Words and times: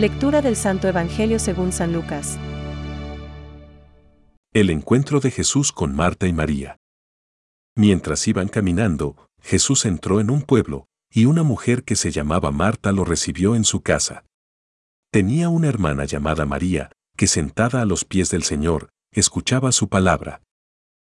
Lectura 0.00 0.40
del 0.40 0.56
Santo 0.56 0.88
Evangelio 0.88 1.38
según 1.38 1.72
San 1.72 1.92
Lucas. 1.92 2.38
El 4.54 4.70
encuentro 4.70 5.20
de 5.20 5.30
Jesús 5.30 5.72
con 5.72 5.94
Marta 5.94 6.26
y 6.26 6.32
María. 6.32 6.78
Mientras 7.76 8.26
iban 8.26 8.48
caminando, 8.48 9.28
Jesús 9.42 9.84
entró 9.84 10.18
en 10.18 10.30
un 10.30 10.40
pueblo, 10.40 10.86
y 11.12 11.26
una 11.26 11.42
mujer 11.42 11.84
que 11.84 11.96
se 11.96 12.12
llamaba 12.12 12.50
Marta 12.50 12.92
lo 12.92 13.04
recibió 13.04 13.54
en 13.54 13.64
su 13.64 13.82
casa. 13.82 14.24
Tenía 15.12 15.50
una 15.50 15.68
hermana 15.68 16.06
llamada 16.06 16.46
María, 16.46 16.90
que 17.14 17.26
sentada 17.26 17.82
a 17.82 17.84
los 17.84 18.06
pies 18.06 18.30
del 18.30 18.42
Señor, 18.42 18.88
escuchaba 19.12 19.70
su 19.70 19.90
palabra. 19.90 20.40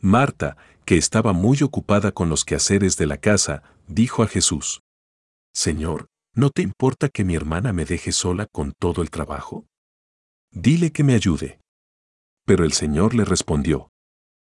Marta, 0.00 0.56
que 0.84 0.96
estaba 0.96 1.32
muy 1.32 1.62
ocupada 1.62 2.10
con 2.10 2.28
los 2.28 2.44
quehaceres 2.44 2.96
de 2.96 3.06
la 3.06 3.18
casa, 3.18 3.62
dijo 3.86 4.24
a 4.24 4.26
Jesús, 4.26 4.80
Señor, 5.52 6.08
¿no 6.34 6.50
te 6.50 6.62
importa 6.62 7.08
que 7.08 7.24
mi 7.24 7.34
hermana 7.34 7.72
me 7.72 7.84
deje 7.84 8.12
sola 8.12 8.46
con 8.46 8.72
todo 8.72 9.02
el 9.02 9.10
trabajo? 9.10 9.66
Dile 10.50 10.92
que 10.92 11.04
me 11.04 11.14
ayude. 11.14 11.60
Pero 12.44 12.64
el 12.64 12.72
Señor 12.72 13.14
le 13.14 13.24
respondió, 13.24 13.90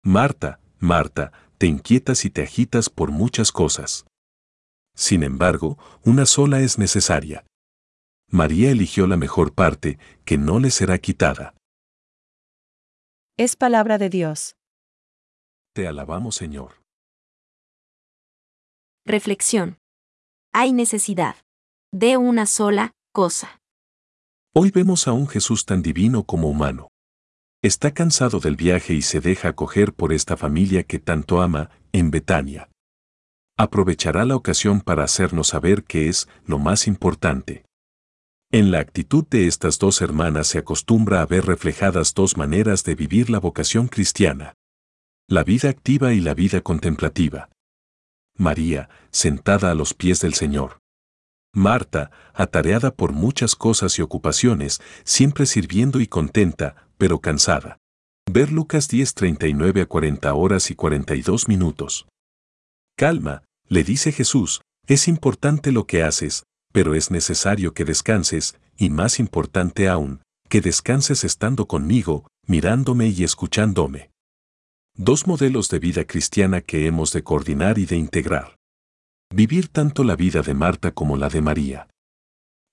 Marta, 0.02 0.60
Marta, 0.78 1.32
te 1.58 1.66
inquietas 1.66 2.24
y 2.24 2.30
te 2.30 2.42
agitas 2.42 2.90
por 2.90 3.10
muchas 3.10 3.52
cosas. 3.52 4.06
Sin 4.94 5.22
embargo, 5.22 5.78
una 6.04 6.26
sola 6.26 6.60
es 6.60 6.78
necesaria. 6.78 7.44
María 8.30 8.70
eligió 8.70 9.06
la 9.06 9.16
mejor 9.16 9.54
parte, 9.54 9.98
que 10.24 10.38
no 10.38 10.60
le 10.60 10.70
será 10.70 10.98
quitada. 10.98 11.54
Es 13.36 13.56
palabra 13.56 13.98
de 13.98 14.08
Dios. 14.08 14.56
Te 15.74 15.88
alabamos, 15.88 16.36
Señor. 16.36 16.80
Reflexión. 19.04 19.78
Hay 20.52 20.72
necesidad 20.72 21.36
de 21.94 22.16
una 22.16 22.44
sola 22.46 22.90
cosa. 23.12 23.60
Hoy 24.52 24.72
vemos 24.72 25.06
a 25.06 25.12
un 25.12 25.28
Jesús 25.28 25.64
tan 25.64 25.80
divino 25.80 26.24
como 26.24 26.48
humano. 26.48 26.88
Está 27.62 27.94
cansado 27.94 28.40
del 28.40 28.56
viaje 28.56 28.94
y 28.94 29.02
se 29.02 29.20
deja 29.20 29.50
acoger 29.50 29.94
por 29.94 30.12
esta 30.12 30.36
familia 30.36 30.82
que 30.82 30.98
tanto 30.98 31.40
ama, 31.40 31.70
en 31.92 32.10
Betania. 32.10 32.68
Aprovechará 33.56 34.24
la 34.24 34.34
ocasión 34.34 34.80
para 34.80 35.04
hacernos 35.04 35.46
saber 35.46 35.84
qué 35.84 36.08
es 36.08 36.28
lo 36.44 36.58
más 36.58 36.88
importante. 36.88 37.64
En 38.50 38.72
la 38.72 38.80
actitud 38.80 39.24
de 39.28 39.46
estas 39.46 39.78
dos 39.78 40.02
hermanas 40.02 40.48
se 40.48 40.58
acostumbra 40.58 41.22
a 41.22 41.26
ver 41.26 41.46
reflejadas 41.46 42.12
dos 42.12 42.36
maneras 42.36 42.82
de 42.82 42.96
vivir 42.96 43.30
la 43.30 43.38
vocación 43.38 43.86
cristiana. 43.86 44.54
La 45.28 45.44
vida 45.44 45.68
activa 45.68 46.12
y 46.12 46.18
la 46.18 46.34
vida 46.34 46.60
contemplativa. 46.60 47.50
María, 48.36 48.88
sentada 49.12 49.70
a 49.70 49.74
los 49.74 49.94
pies 49.94 50.18
del 50.18 50.34
Señor. 50.34 50.83
Marta, 51.54 52.10
atareada 52.34 52.92
por 52.92 53.12
muchas 53.12 53.54
cosas 53.54 53.98
y 53.98 54.02
ocupaciones, 54.02 54.82
siempre 55.04 55.46
sirviendo 55.46 56.00
y 56.00 56.08
contenta, 56.08 56.88
pero 56.98 57.20
cansada. 57.20 57.78
Ver 58.30 58.50
Lucas 58.50 58.88
10, 58.88 59.14
39 59.14 59.82
a 59.82 59.86
40 59.86 60.34
horas 60.34 60.70
y 60.70 60.74
42 60.74 61.48
minutos. 61.48 62.06
Calma, 62.96 63.44
le 63.68 63.84
dice 63.84 64.10
Jesús, 64.10 64.62
es 64.86 65.06
importante 65.08 65.70
lo 65.70 65.86
que 65.86 66.02
haces, 66.02 66.42
pero 66.72 66.94
es 66.94 67.12
necesario 67.12 67.72
que 67.72 67.84
descanses, 67.84 68.58
y 68.76 68.90
más 68.90 69.20
importante 69.20 69.88
aún, 69.88 70.22
que 70.48 70.60
descanses 70.60 71.22
estando 71.22 71.66
conmigo, 71.66 72.26
mirándome 72.46 73.06
y 73.08 73.22
escuchándome. 73.22 74.10
Dos 74.96 75.26
modelos 75.26 75.68
de 75.68 75.78
vida 75.78 76.04
cristiana 76.04 76.60
que 76.60 76.86
hemos 76.86 77.12
de 77.12 77.22
coordinar 77.22 77.78
y 77.78 77.86
de 77.86 77.96
integrar. 77.96 78.53
Vivir 79.36 79.66
tanto 79.66 80.04
la 80.04 80.14
vida 80.14 80.42
de 80.42 80.54
Marta 80.54 80.92
como 80.92 81.16
la 81.16 81.28
de 81.28 81.42
María. 81.42 81.88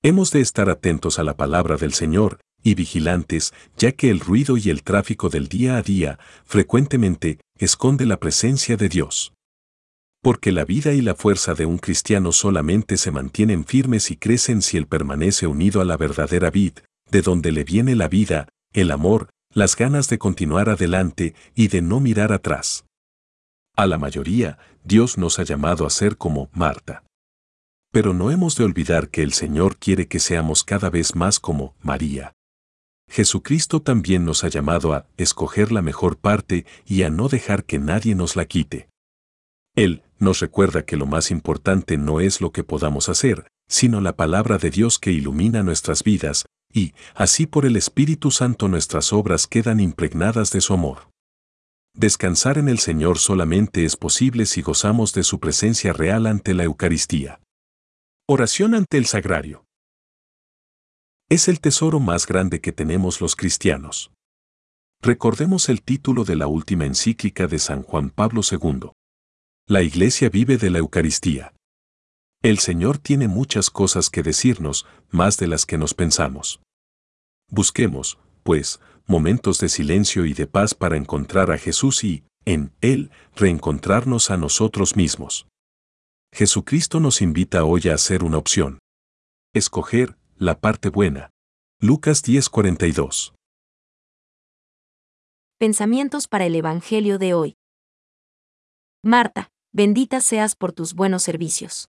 Hemos 0.03 0.29
de 0.29 0.41
estar 0.41 0.69
atentos 0.69 1.17
a 1.17 1.23
la 1.23 1.35
palabra 1.35 1.75
del 1.75 1.91
Señor 1.91 2.39
y 2.61 2.75
vigilantes, 2.75 3.51
ya 3.77 3.93
que 3.93 4.11
el 4.11 4.19
ruido 4.19 4.57
y 4.57 4.69
el 4.69 4.83
tráfico 4.83 5.29
del 5.29 5.47
día 5.47 5.77
a 5.77 5.81
día 5.81 6.19
frecuentemente 6.45 7.39
esconde 7.57 8.05
la 8.05 8.19
presencia 8.19 8.77
de 8.77 8.89
Dios. 8.89 9.33
Porque 10.21 10.51
la 10.51 10.63
vida 10.63 10.93
y 10.93 11.01
la 11.01 11.15
fuerza 11.15 11.55
de 11.55 11.65
un 11.65 11.79
cristiano 11.79 12.31
solamente 12.31 12.97
se 12.97 13.09
mantienen 13.09 13.65
firmes 13.65 14.11
y 14.11 14.17
crecen 14.17 14.61
si 14.61 14.77
él 14.77 14.85
permanece 14.85 15.47
unido 15.47 15.81
a 15.81 15.85
la 15.85 15.97
verdadera 15.97 16.51
vid, 16.51 16.73
de 17.09 17.23
donde 17.23 17.51
le 17.51 17.63
viene 17.63 17.95
la 17.95 18.07
vida, 18.07 18.49
el 18.71 18.91
amor, 18.91 19.31
las 19.51 19.75
ganas 19.75 20.09
de 20.09 20.19
continuar 20.19 20.69
adelante 20.69 21.33
y 21.55 21.69
de 21.69 21.81
no 21.81 21.99
mirar 21.99 22.31
atrás. 22.31 22.85
A 23.81 23.87
la 23.87 23.97
mayoría, 23.97 24.59
Dios 24.83 25.17
nos 25.17 25.39
ha 25.39 25.43
llamado 25.43 25.87
a 25.87 25.89
ser 25.89 26.15
como 26.15 26.51
Marta. 26.53 27.03
Pero 27.91 28.13
no 28.13 28.29
hemos 28.29 28.55
de 28.55 28.63
olvidar 28.63 29.09
que 29.09 29.23
el 29.23 29.33
Señor 29.33 29.77
quiere 29.77 30.07
que 30.07 30.19
seamos 30.19 30.63
cada 30.63 30.91
vez 30.91 31.15
más 31.15 31.39
como 31.39 31.73
María. 31.81 32.33
Jesucristo 33.09 33.81
también 33.81 34.23
nos 34.23 34.43
ha 34.43 34.49
llamado 34.49 34.93
a 34.93 35.07
escoger 35.17 35.71
la 35.71 35.81
mejor 35.81 36.17
parte 36.17 36.67
y 36.85 37.01
a 37.01 37.09
no 37.09 37.27
dejar 37.27 37.63
que 37.63 37.79
nadie 37.79 38.13
nos 38.13 38.35
la 38.35 38.45
quite. 38.45 38.87
Él 39.75 40.03
nos 40.19 40.41
recuerda 40.41 40.85
que 40.85 40.95
lo 40.95 41.07
más 41.07 41.31
importante 41.31 41.97
no 41.97 42.19
es 42.19 42.39
lo 42.39 42.51
que 42.51 42.63
podamos 42.63 43.09
hacer, 43.09 43.47
sino 43.67 43.99
la 43.99 44.15
palabra 44.15 44.59
de 44.59 44.69
Dios 44.69 44.99
que 44.99 45.11
ilumina 45.11 45.63
nuestras 45.63 46.03
vidas, 46.03 46.45
y, 46.71 46.93
así 47.15 47.47
por 47.47 47.65
el 47.65 47.75
Espíritu 47.77 48.29
Santo 48.29 48.67
nuestras 48.67 49.11
obras 49.11 49.47
quedan 49.47 49.79
impregnadas 49.79 50.51
de 50.51 50.61
su 50.61 50.75
amor. 50.75 51.10
Descansar 51.93 52.57
en 52.57 52.69
el 52.69 52.79
Señor 52.79 53.17
solamente 53.17 53.83
es 53.83 53.97
posible 53.97 54.45
si 54.45 54.61
gozamos 54.61 55.13
de 55.13 55.23
su 55.23 55.39
presencia 55.39 55.91
real 55.91 56.25
ante 56.25 56.53
la 56.53 56.63
Eucaristía. 56.63 57.41
Oración 58.27 58.75
ante 58.75 58.97
el 58.97 59.05
Sagrario. 59.05 59.65
Es 61.29 61.47
el 61.47 61.59
tesoro 61.59 61.99
más 61.99 62.25
grande 62.27 62.61
que 62.61 62.71
tenemos 62.71 63.19
los 63.19 63.35
cristianos. 63.35 64.11
Recordemos 65.01 65.67
el 65.67 65.81
título 65.81 66.23
de 66.23 66.35
la 66.35 66.47
última 66.47 66.85
encíclica 66.85 67.47
de 67.47 67.59
San 67.59 67.83
Juan 67.83 68.09
Pablo 68.09 68.41
II. 68.49 68.91
La 69.67 69.81
Iglesia 69.81 70.29
vive 70.29 70.57
de 70.57 70.69
la 70.69 70.79
Eucaristía. 70.79 71.53
El 72.41 72.59
Señor 72.59 72.99
tiene 72.99 73.27
muchas 73.27 73.69
cosas 73.69 74.09
que 74.09 74.23
decirnos, 74.23 74.85
más 75.09 75.37
de 75.37 75.47
las 75.47 75.65
que 75.65 75.77
nos 75.77 75.93
pensamos. 75.93 76.61
Busquemos, 77.49 78.17
pues, 78.43 78.79
momentos 79.07 79.59
de 79.59 79.69
silencio 79.69 80.25
y 80.25 80.33
de 80.33 80.47
paz 80.47 80.73
para 80.73 80.97
encontrar 80.97 81.51
a 81.51 81.57
Jesús 81.57 82.03
y, 82.03 82.23
en 82.45 82.73
Él, 82.81 83.11
reencontrarnos 83.35 84.31
a 84.31 84.37
nosotros 84.37 84.95
mismos. 84.95 85.47
Jesucristo 86.33 86.99
nos 86.99 87.21
invita 87.21 87.65
hoy 87.65 87.89
a 87.89 87.95
hacer 87.95 88.23
una 88.23 88.37
opción. 88.37 88.79
Escoger 89.53 90.17
la 90.37 90.59
parte 90.59 90.89
buena. 90.89 91.29
Lucas 91.79 92.23
10:42. 92.23 93.33
Pensamientos 95.57 96.27
para 96.27 96.45
el 96.45 96.55
Evangelio 96.55 97.17
de 97.19 97.33
hoy. 97.33 97.55
Marta, 99.03 99.49
bendita 99.73 100.21
seas 100.21 100.55
por 100.55 100.73
tus 100.73 100.93
buenos 100.93 101.23
servicios. 101.23 101.89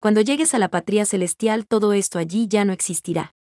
Cuando 0.00 0.20
llegues 0.22 0.54
a 0.54 0.58
la 0.58 0.68
patria 0.68 1.04
celestial 1.04 1.66
todo 1.66 1.92
esto 1.92 2.18
allí 2.18 2.48
ya 2.48 2.64
no 2.64 2.72
existirá. 2.72 3.32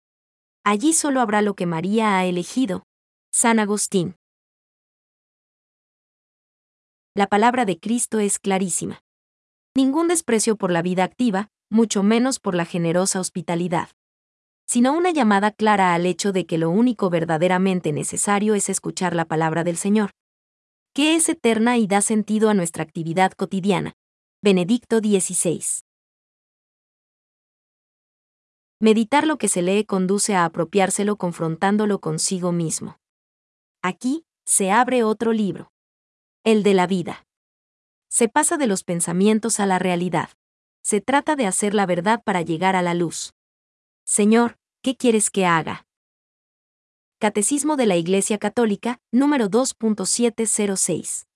Allí 0.64 0.92
solo 0.92 1.20
habrá 1.20 1.40
lo 1.40 1.54
que 1.54 1.66
María 1.66 2.18
ha 2.18 2.26
elegido. 2.26 2.82
San 3.40 3.60
Agustín. 3.60 4.16
La 7.14 7.28
palabra 7.28 7.64
de 7.66 7.78
Cristo 7.78 8.18
es 8.18 8.40
clarísima. 8.40 9.04
Ningún 9.76 10.08
desprecio 10.08 10.56
por 10.56 10.72
la 10.72 10.82
vida 10.82 11.04
activa, 11.04 11.46
mucho 11.70 12.02
menos 12.02 12.40
por 12.40 12.56
la 12.56 12.64
generosa 12.64 13.20
hospitalidad. 13.20 13.90
Sino 14.66 14.92
una 14.92 15.12
llamada 15.12 15.52
clara 15.52 15.94
al 15.94 16.04
hecho 16.04 16.32
de 16.32 16.46
que 16.46 16.58
lo 16.58 16.68
único 16.70 17.10
verdaderamente 17.10 17.92
necesario 17.92 18.56
es 18.56 18.68
escuchar 18.68 19.14
la 19.14 19.26
palabra 19.26 19.62
del 19.62 19.76
Señor. 19.76 20.10
Que 20.92 21.14
es 21.14 21.28
eterna 21.28 21.78
y 21.78 21.86
da 21.86 22.00
sentido 22.00 22.50
a 22.50 22.54
nuestra 22.54 22.82
actividad 22.82 23.30
cotidiana. 23.30 23.92
Benedicto 24.42 24.98
XVI. 24.98 25.62
Meditar 28.80 29.28
lo 29.28 29.38
que 29.38 29.46
se 29.46 29.62
lee 29.62 29.84
conduce 29.84 30.34
a 30.34 30.44
apropiárselo 30.44 31.14
confrontándolo 31.14 32.00
consigo 32.00 32.50
mismo. 32.50 32.98
Aquí, 33.82 34.24
se 34.44 34.70
abre 34.72 35.04
otro 35.04 35.32
libro. 35.32 35.70
El 36.42 36.62
de 36.62 36.74
la 36.74 36.86
vida. 36.86 37.26
Se 38.08 38.28
pasa 38.28 38.56
de 38.56 38.66
los 38.66 38.82
pensamientos 38.82 39.60
a 39.60 39.66
la 39.66 39.78
realidad. 39.78 40.30
Se 40.82 41.00
trata 41.00 41.36
de 41.36 41.46
hacer 41.46 41.74
la 41.74 41.86
verdad 41.86 42.22
para 42.24 42.42
llegar 42.42 42.74
a 42.74 42.82
la 42.82 42.94
luz. 42.94 43.34
Señor, 44.04 44.58
¿qué 44.82 44.96
quieres 44.96 45.30
que 45.30 45.46
haga? 45.46 45.86
Catecismo 47.20 47.76
de 47.76 47.86
la 47.86 47.96
Iglesia 47.96 48.38
Católica, 48.38 49.00
número 49.12 49.48
2.706. 49.48 51.27